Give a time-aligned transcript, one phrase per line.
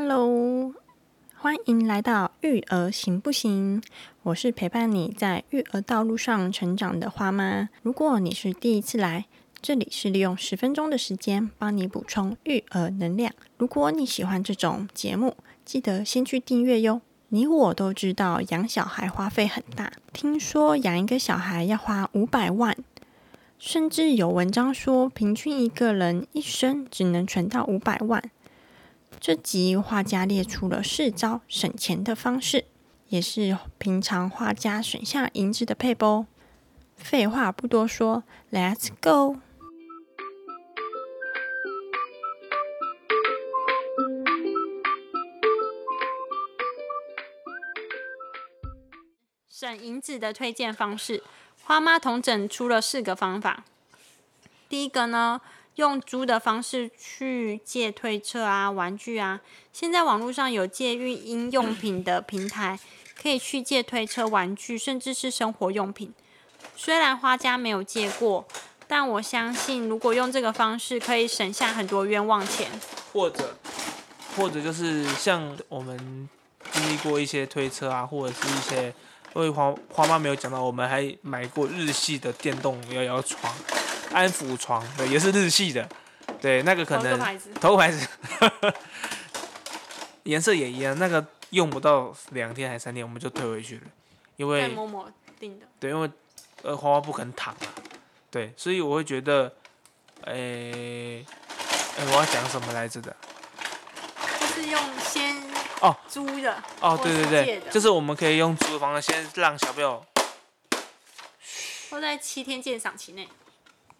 [0.00, 0.74] Hello，
[1.34, 3.82] 欢迎来到育儿行不行？
[4.22, 7.68] 我是陪伴你在育儿道路上成长的花妈。
[7.82, 9.26] 如果你是第一次来，
[9.60, 13.32] 这里是利用十分钟的时间帮你补充育儿能量。
[13.56, 17.00] 如果你喜欢这种节目，记得先去订阅哟。
[17.30, 22.76] 你我都知道养小孩花费很大，听说养一个小孩要花五百万，
[23.58, 28.22] 甚至有文章说平均一个人一生只能存到五百万。
[29.20, 32.64] 这集画家列出了四招省钱的方式，
[33.08, 36.26] 也是平常画家省下银子的配包。
[36.96, 39.36] 废话不多说，Let's go！
[49.48, 51.22] 省银子的推荐方式，
[51.64, 53.64] 花妈同整出了四个方法。
[54.68, 55.40] 第一个呢，
[55.78, 59.40] 用租的方式去借推车啊、玩具啊。
[59.72, 62.76] 现在网络上有借育婴用品的平台，
[63.20, 66.12] 可以去借推车、玩具，甚至是生活用品。
[66.74, 68.44] 虽然花家没有借过，
[68.88, 72.68] 但我相信如果用这个方式，可以省下很多冤枉钱。
[73.12, 73.56] 或者，
[74.36, 76.28] 或者就是像我们
[76.72, 78.92] 经历过一些推车啊，或者是一些。
[79.34, 83.54] 因为花花妈没有讲到，我们还买过日系的电动摇摇床、
[84.12, 85.88] 安抚床，对，也是日系的，
[86.40, 87.18] 对，那个可能
[87.60, 88.06] 头牌子，
[90.24, 93.82] 颜色也一样，那个用不到两天还三天，我们就退回去了，
[94.36, 95.06] 因为某某
[95.38, 96.10] 订的，对，因为
[96.62, 97.68] 呃花花不肯躺啊，
[98.30, 99.52] 对，所以我会觉得，
[100.24, 101.24] 诶，
[101.98, 103.14] 哎，我要讲什么来着的？
[104.40, 105.48] 就是用先。
[105.80, 110.04] 哦，租的哦，对对对，就是我们可以用租的方式，先让小朋友，
[111.88, 113.28] 或在七天鉴赏期内。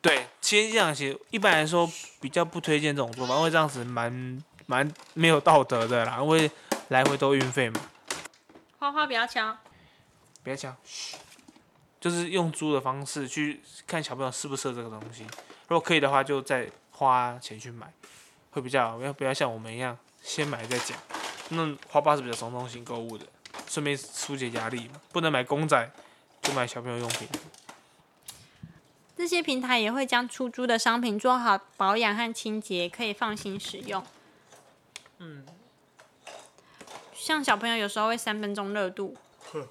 [0.00, 6.50] 对，七天鉴赏期一般来说比较不推荐这种做法，因为这样子蛮蛮没有道德的啦，因为
[6.88, 7.80] 来回都运费嘛。
[8.78, 9.56] 花花不要敲，
[10.44, 10.72] 不要敲，
[12.00, 15.24] 就是用租的方式去看小朋友适不适合这个东西，
[15.66, 17.92] 如果可以的话，就再花钱去买，
[18.52, 20.96] 会比较要不要像我们一样先买再讲。
[21.48, 23.26] 那花爸是比较冲动型购物的，
[23.66, 25.90] 顺便疏解压力嘛，不能买公仔，
[26.42, 27.26] 就买小朋友用品。
[29.18, 34.06] 这些平台也会将出租的商品做好保养和清洁，可以放心使用。
[35.18, 35.44] 嗯，
[37.12, 39.16] 像小朋友有时候会三分钟热度，
[39.50, 39.66] 哼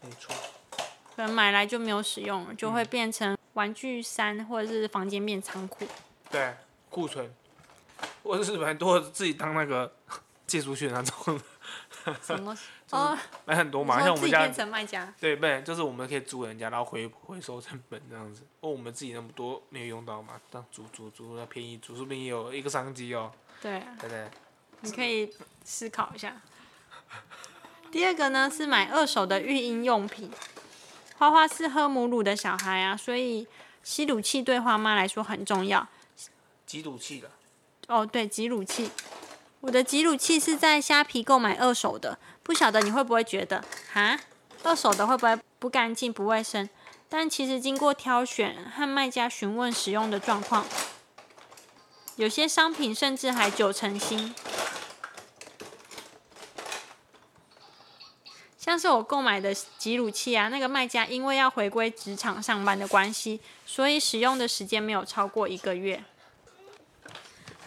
[0.00, 0.34] 没错，
[1.14, 5.86] 可能买来就没有使用了，就会变成玩具山，或者是房间变仓库。
[6.28, 6.56] 对，
[6.90, 7.32] 库存，
[8.24, 9.94] 或者是蛮多自己当那个。
[10.48, 11.38] 借出去那种，
[12.22, 12.56] 什么
[12.90, 15.62] 哦，买很多嘛，像我们家，变成卖家，对，不对？
[15.62, 18.42] 就是我们可以租人家，然后回回收成本这样子。
[18.60, 23.30] 哦，我们自己那么多没有用到嘛，当租租租那便宜租，说不定也有一个商机哦。
[23.60, 24.30] 对，对对？
[24.80, 25.30] 你可以
[25.64, 26.40] 思考一下。
[27.90, 30.30] 第二个呢是买二手的育婴用品。
[31.18, 33.46] 花花是喝母乳的小孩啊，所以
[33.82, 35.86] 吸乳器对花妈来说很重要。
[36.64, 37.30] 挤乳器的。
[37.88, 38.90] 哦，对，挤乳器。
[39.60, 44.20] 我的挤乳器是在虾皮购买二手的，不晓得你会不会觉得，哈，
[44.62, 46.68] 二手的会不会不干净、不卫生？
[47.08, 50.64] 但其实经过挑选和卖家询问使用的状况，
[52.16, 54.34] 有些商品甚至还九成新。
[58.56, 66.04] 像是我购买的挤乳器啊，那个卖家因为要回归职场上班的关系，所以使用的时间没有超过一个月。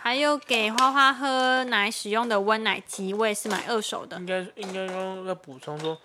[0.03, 4.17] 还有给花花喝奶使用的温奶机，我也是买二手的。
[4.17, 5.95] 应该应该要要补充说，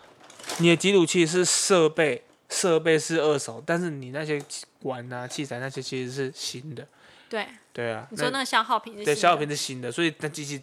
[0.59, 4.39] 你的挤乳器是设备，设备是二手，但是你那些
[4.83, 6.87] 管啊、器材那些其实是新的。
[7.31, 7.49] 对。
[7.73, 8.07] 对啊。
[8.11, 9.05] 你说那个消耗品是？
[9.07, 10.63] 对，消耗品是新的，所以那机器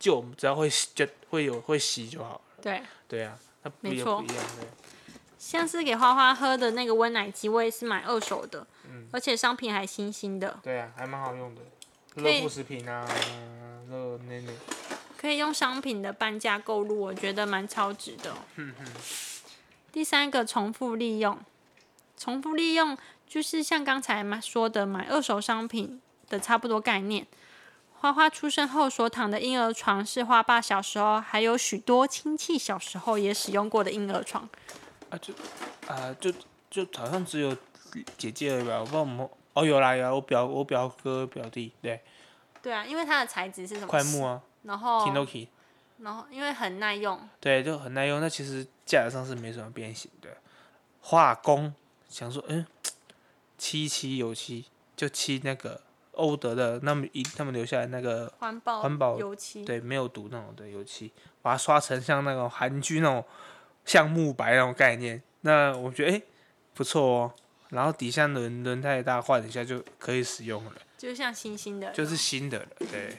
[0.00, 2.40] 旧，只要会就会有会洗就好了。
[2.60, 2.82] 对。
[3.06, 4.24] 对啊，那没错。
[5.38, 10.58] 像是给花花喝的那个温奶机，我也是买二手的，嗯，而且商品还新新的。
[10.60, 11.60] 对啊，还蛮好用的。
[12.14, 13.04] 热副食品啊，
[13.90, 14.52] 热那那，
[15.18, 18.32] 可以用商品的半价购入，我觉得蛮超值的。
[19.90, 21.38] 第三个重复利用，
[22.16, 22.96] 重复利用
[23.26, 27.26] 就是像刚才嘛说的买二手商品的差不多概念。
[27.98, 34.48] 花花出生后所躺的婴儿床是花爸小时候还有许多亲戚小时候也使用过的婴儿床。
[35.10, 35.34] 啊，就
[35.86, 36.32] 啊就
[36.70, 37.56] 就好像只有
[38.16, 39.28] 姐姐而已吧，我不知道我们。
[39.54, 42.00] 哦，有啦有啦，我表我表哥表弟，对。
[42.62, 43.86] 对啊，因为它的材质是什么？
[43.86, 44.42] 快木啊。
[44.62, 45.06] 然后。
[45.06, 45.48] Kinoki。
[45.98, 47.18] 然后，因为很耐用。
[47.40, 48.20] 对，就很耐用。
[48.20, 50.28] 那其实架子上是没什么变形的。
[51.00, 51.72] 化工
[52.08, 52.66] 想说，嗯，
[53.56, 54.66] 漆漆油漆，
[54.96, 55.80] 就漆那个
[56.12, 61.12] 欧德的那么一他们留下来那个环保环保油漆，对没有毒那种的油漆，
[61.42, 63.24] 把它刷成像那种韩剧那种
[63.84, 65.22] 像木白那种概念。
[65.42, 66.22] 那我觉得诶
[66.74, 67.32] 不错哦。
[67.74, 72.66] 然后底下轮轮胎大换一下就可以使用了，就像新新的，就是新的了。
[72.78, 73.18] 对，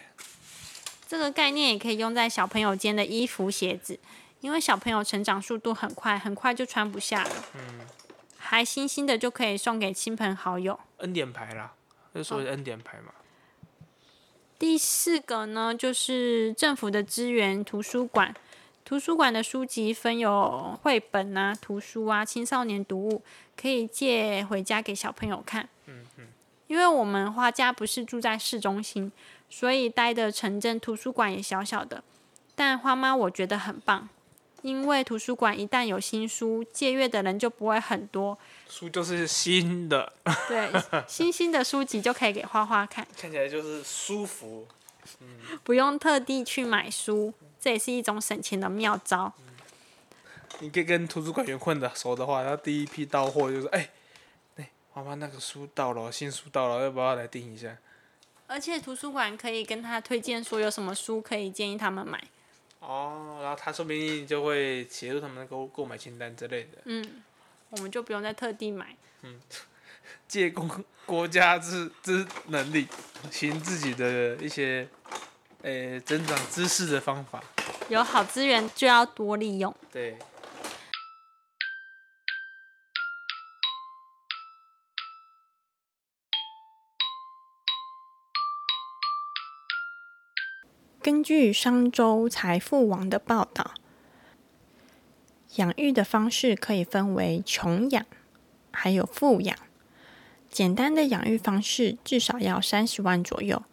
[1.06, 4.00] 这个概念也可以用在小朋友间的衣服、鞋子，
[4.40, 7.46] 因为小朋友成长速度很快，很快就穿不下了。
[7.56, 7.82] 嗯，
[8.38, 10.80] 还新新的就可以送给亲朋好友。
[11.00, 11.74] 恩典牌啦，
[12.14, 13.14] 就所谓的恩典牌嘛。
[14.58, 18.34] 第四个呢，就是政府的资源图书馆。
[18.86, 23.24] 图书馆的书籍分有绘本啊、图书啊、青少年读物，
[23.60, 25.68] 可以借回家给小朋友看。
[25.88, 26.28] 嗯嗯。
[26.68, 29.12] 因为我们花家不是住在市中心，
[29.50, 32.04] 所以待的城镇图书馆也小小的。
[32.54, 34.08] 但花妈我觉得很棒，
[34.62, 38.38] 因为图书馆一旦有新书，借阅的人就不会很多。
[38.70, 40.14] 书就是新的。
[40.48, 40.70] 对，
[41.08, 44.68] 新新的书籍就可以给花花看， 看起来就是舒服。
[45.22, 45.58] 嗯。
[45.64, 47.34] 不用特地去买书。
[47.66, 49.34] 这也是一种省钱的妙招。
[50.60, 53.90] 你可以跟图书馆员混的熟的话，然后第一批到货就是，哎，
[54.58, 57.76] 哎，妈妈那个书到了，新书到了，要不要来订一下？
[58.46, 62.24] 而且图书馆可以跟他推荐说有什么书可以建议他们买。
[62.82, 66.78] 哦，然后他说不定就会写入他们的购购买清单之类的。
[66.84, 67.24] 嗯，
[67.72, 68.96] 我们就不用再特地买。
[69.24, 69.40] 嗯，
[70.30, 70.70] 借公
[71.08, 72.88] 国家之之能力，
[73.32, 74.88] 行自己的一些。
[75.66, 77.44] 诶，增长知识的方法，
[77.90, 79.76] 有好资源就要多利用。
[79.92, 80.16] 对。
[91.02, 93.74] 根据商周财富网的报道，
[95.56, 98.06] 养育的方式可以分为穷养，
[98.72, 99.58] 还有富养。
[100.52, 103.64] 简单的养育方式至少要三十万左右。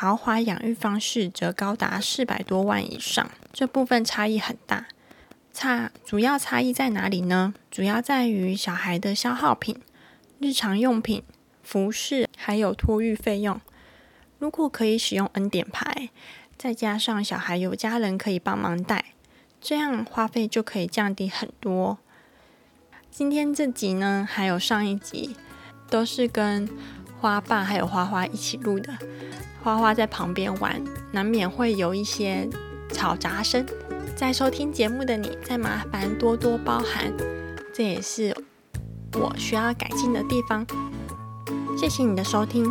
[0.00, 4.86] 豪华养育方式则高达四百多万以上，这部分差异很大。
[5.52, 7.52] 差主要差异在哪里呢？
[7.70, 9.78] 主要在于小孩的消耗品、
[10.38, 11.22] 日常用品、
[11.62, 13.60] 服饰，还有托育费用。
[14.38, 16.08] 如果可以使用恩典牌，
[16.56, 19.04] 再加上小孩有家人可以帮忙带，
[19.60, 21.98] 这样花费就可以降低很多。
[23.10, 25.36] 今天这集呢，还有上一集，
[25.90, 26.66] 都是跟
[27.20, 28.92] 花瓣还有花花一起录的。
[29.62, 30.82] 花花在旁边玩，
[31.12, 32.48] 难免会有一些
[32.92, 33.66] 吵杂声。
[34.16, 37.12] 在收听节目的你，再麻烦多多包涵，
[37.74, 38.34] 这也是
[39.12, 40.66] 我需要改进的地方。
[41.76, 42.64] 谢谢你的收听，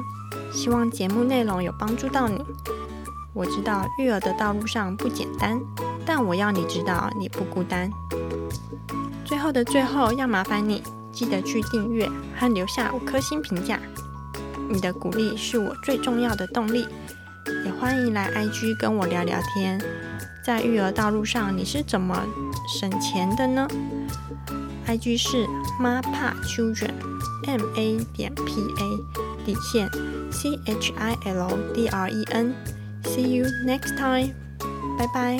[0.51, 2.43] 希望节目内容有帮助到你。
[3.33, 5.61] 我知道育儿的道路上不简单，
[6.05, 7.89] 但我要你知道你不孤单。
[9.23, 10.81] 最后的最后，要麻烦你
[11.11, 13.79] 记得去订阅和留下五颗星评价。
[14.69, 16.87] 你的鼓励是我最重要的动力，
[17.65, 19.81] 也欢迎来 IG 跟我聊聊天。
[20.43, 22.23] 在育儿道路上，你是怎么
[22.79, 23.67] 省钱的呢
[24.87, 25.45] ？IG 是
[25.79, 29.89] m a p a children，M A 点 P A 底线
[30.31, 32.53] C H I L D R E N。
[33.03, 34.33] See you next time，
[34.97, 35.39] 拜拜。